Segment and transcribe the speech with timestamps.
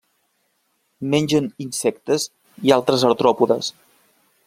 [1.15, 2.27] Mengen insectes
[2.71, 3.75] i altres artròpodes.